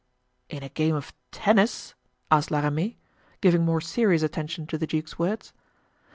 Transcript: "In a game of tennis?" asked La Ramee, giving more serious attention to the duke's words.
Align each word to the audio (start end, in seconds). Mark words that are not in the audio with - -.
"In 0.49 0.63
a 0.63 0.69
game 0.69 0.95
of 0.95 1.13
tennis?" 1.29 1.93
asked 2.31 2.49
La 2.49 2.61
Ramee, 2.61 2.97
giving 3.39 3.63
more 3.63 3.81
serious 3.81 4.23
attention 4.23 4.65
to 4.65 4.79
the 4.79 4.87
duke's 4.87 5.19
words. 5.19 5.53